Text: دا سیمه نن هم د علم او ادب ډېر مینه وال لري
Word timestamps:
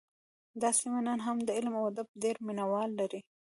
دا 0.61 0.69
سیمه 0.79 0.99
نن 1.07 1.19
هم 1.25 1.37
د 1.43 1.49
علم 1.57 1.73
او 1.79 1.83
ادب 1.91 2.07
ډېر 2.23 2.35
مینه 2.45 2.65
وال 2.71 2.91
لري 2.99 3.21